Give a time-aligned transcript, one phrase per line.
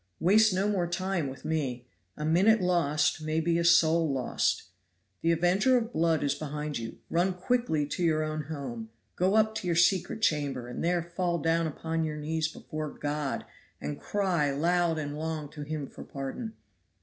[0.19, 1.87] Waste no more time with me.
[2.17, 4.63] A minute lost may be a soul lost.
[5.21, 6.97] The avenger of blood is behind you.
[7.11, 11.37] Run quickly to your own home go up to your secret chamber and there fall
[11.37, 13.45] down upon your knees before your God
[13.79, 16.53] and cry loud and long to him for pardon.